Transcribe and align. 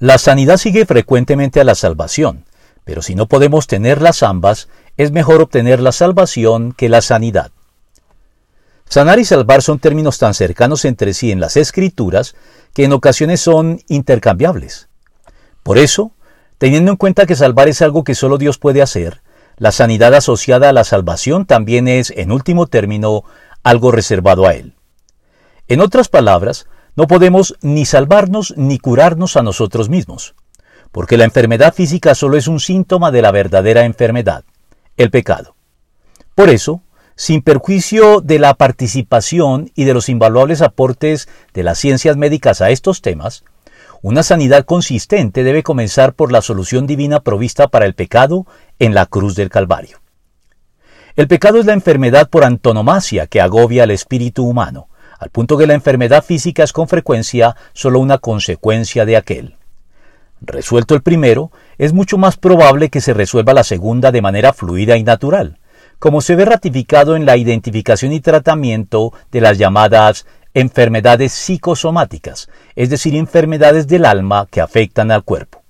La 0.00 0.18
sanidad 0.18 0.58
sigue 0.58 0.86
frecuentemente 0.86 1.60
a 1.60 1.64
la 1.64 1.74
salvación, 1.74 2.44
pero 2.84 3.02
si 3.02 3.16
no 3.16 3.26
podemos 3.26 3.66
tenerlas 3.66 4.22
ambas, 4.22 4.68
es 4.96 5.10
mejor 5.10 5.40
obtener 5.40 5.80
la 5.80 5.90
salvación 5.90 6.72
que 6.72 6.88
la 6.88 7.02
sanidad. 7.02 7.50
Sanar 8.88 9.18
y 9.18 9.24
salvar 9.24 9.60
son 9.60 9.80
términos 9.80 10.18
tan 10.18 10.34
cercanos 10.34 10.84
entre 10.84 11.14
sí 11.14 11.32
en 11.32 11.40
las 11.40 11.56
escrituras 11.56 12.36
que 12.74 12.84
en 12.84 12.92
ocasiones 12.92 13.40
son 13.40 13.82
intercambiables. 13.88 14.88
Por 15.64 15.78
eso, 15.78 16.12
teniendo 16.58 16.92
en 16.92 16.96
cuenta 16.96 17.26
que 17.26 17.34
salvar 17.34 17.68
es 17.68 17.82
algo 17.82 18.04
que 18.04 18.14
solo 18.14 18.38
Dios 18.38 18.56
puede 18.56 18.82
hacer, 18.82 19.20
la 19.56 19.72
sanidad 19.72 20.14
asociada 20.14 20.68
a 20.68 20.72
la 20.72 20.84
salvación 20.84 21.44
también 21.44 21.88
es, 21.88 22.12
en 22.16 22.30
último 22.30 22.68
término, 22.68 23.24
algo 23.64 23.90
reservado 23.90 24.46
a 24.46 24.54
Él. 24.54 24.74
En 25.66 25.80
otras 25.80 26.08
palabras, 26.08 26.66
no 26.98 27.06
podemos 27.06 27.54
ni 27.60 27.84
salvarnos 27.84 28.54
ni 28.56 28.80
curarnos 28.80 29.36
a 29.36 29.44
nosotros 29.44 29.88
mismos, 29.88 30.34
porque 30.90 31.16
la 31.16 31.22
enfermedad 31.22 31.72
física 31.72 32.16
solo 32.16 32.36
es 32.36 32.48
un 32.48 32.58
síntoma 32.58 33.12
de 33.12 33.22
la 33.22 33.30
verdadera 33.30 33.84
enfermedad, 33.84 34.42
el 34.96 35.12
pecado. 35.12 35.54
Por 36.34 36.50
eso, 36.50 36.82
sin 37.14 37.42
perjuicio 37.42 38.20
de 38.20 38.40
la 38.40 38.54
participación 38.54 39.70
y 39.76 39.84
de 39.84 39.94
los 39.94 40.08
invaluables 40.08 40.60
aportes 40.60 41.28
de 41.54 41.62
las 41.62 41.78
ciencias 41.78 42.16
médicas 42.16 42.62
a 42.62 42.70
estos 42.70 43.00
temas, 43.00 43.44
una 44.02 44.24
sanidad 44.24 44.64
consistente 44.64 45.44
debe 45.44 45.62
comenzar 45.62 46.14
por 46.14 46.32
la 46.32 46.42
solución 46.42 46.88
divina 46.88 47.20
provista 47.20 47.68
para 47.68 47.86
el 47.86 47.94
pecado 47.94 48.44
en 48.80 48.94
la 48.94 49.06
cruz 49.06 49.36
del 49.36 49.50
Calvario. 49.50 50.00
El 51.14 51.28
pecado 51.28 51.60
es 51.60 51.66
la 51.66 51.74
enfermedad 51.74 52.28
por 52.28 52.42
antonomasia 52.42 53.28
que 53.28 53.40
agobia 53.40 53.84
al 53.84 53.92
espíritu 53.92 54.44
humano, 54.44 54.87
al 55.18 55.30
punto 55.30 55.58
que 55.58 55.66
la 55.66 55.74
enfermedad 55.74 56.24
física 56.24 56.62
es 56.62 56.72
con 56.72 56.88
frecuencia 56.88 57.56
solo 57.72 58.00
una 58.00 58.18
consecuencia 58.18 59.04
de 59.04 59.16
aquel. 59.16 59.56
Resuelto 60.40 60.94
el 60.94 61.02
primero, 61.02 61.50
es 61.78 61.92
mucho 61.92 62.18
más 62.18 62.36
probable 62.36 62.90
que 62.90 63.00
se 63.00 63.14
resuelva 63.14 63.54
la 63.54 63.64
segunda 63.64 64.12
de 64.12 64.22
manera 64.22 64.52
fluida 64.52 64.96
y 64.96 65.02
natural, 65.02 65.58
como 65.98 66.20
se 66.20 66.36
ve 66.36 66.44
ratificado 66.44 67.16
en 67.16 67.26
la 67.26 67.36
identificación 67.36 68.12
y 68.12 68.20
tratamiento 68.20 69.12
de 69.32 69.40
las 69.40 69.58
llamadas 69.58 70.26
enfermedades 70.54 71.32
psicosomáticas, 71.32 72.48
es 72.76 72.90
decir, 72.90 73.16
enfermedades 73.16 73.86
del 73.88 74.04
alma 74.04 74.46
que 74.50 74.60
afectan 74.60 75.10
al 75.10 75.24
cuerpo. 75.24 75.62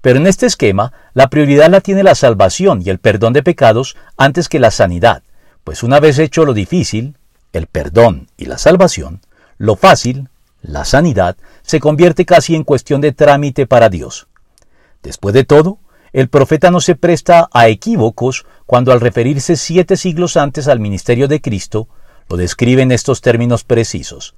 Pero 0.00 0.18
en 0.18 0.26
este 0.26 0.46
esquema, 0.46 0.92
la 1.14 1.28
prioridad 1.28 1.70
la 1.70 1.80
tiene 1.80 2.02
la 2.02 2.14
salvación 2.14 2.82
y 2.84 2.90
el 2.90 2.98
perdón 2.98 3.32
de 3.32 3.42
pecados 3.42 3.96
antes 4.16 4.48
que 4.48 4.60
la 4.60 4.70
sanidad, 4.70 5.22
pues 5.64 5.82
una 5.82 6.00
vez 6.00 6.18
hecho 6.18 6.44
lo 6.44 6.54
difícil, 6.54 7.17
el 7.52 7.66
perdón 7.66 8.28
y 8.36 8.46
la 8.46 8.58
salvación, 8.58 9.20
lo 9.56 9.76
fácil, 9.76 10.28
la 10.62 10.84
sanidad, 10.84 11.36
se 11.62 11.80
convierte 11.80 12.24
casi 12.24 12.54
en 12.54 12.64
cuestión 12.64 13.00
de 13.00 13.12
trámite 13.12 13.66
para 13.66 13.88
Dios. 13.88 14.28
Después 15.02 15.34
de 15.34 15.44
todo, 15.44 15.78
el 16.12 16.28
profeta 16.28 16.70
no 16.70 16.80
se 16.80 16.94
presta 16.94 17.48
a 17.52 17.68
equívocos 17.68 18.46
cuando 18.66 18.92
al 18.92 19.00
referirse 19.00 19.56
siete 19.56 19.96
siglos 19.96 20.36
antes 20.36 20.68
al 20.68 20.80
ministerio 20.80 21.28
de 21.28 21.40
Cristo, 21.40 21.88
lo 22.28 22.36
describe 22.36 22.82
en 22.82 22.92
estos 22.92 23.20
términos 23.20 23.64
precisos. 23.64 24.34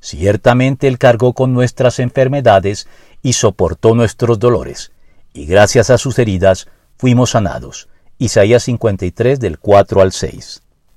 Ciertamente 0.00 0.86
Él 0.86 0.98
cargó 0.98 1.32
con 1.32 1.52
nuestras 1.52 1.98
enfermedades 1.98 2.88
y 3.22 3.32
soportó 3.32 3.94
nuestros 3.94 4.38
dolores, 4.38 4.92
y 5.32 5.46
gracias 5.46 5.90
a 5.90 5.98
sus 5.98 6.18
heridas 6.18 6.68
fuimos 6.96 7.30
sanados. 7.30 7.88
Isaías 8.18 8.64
53 8.64 9.38
del 9.38 9.58
4 9.58 10.00
al 10.00 10.12
6. 10.12 10.62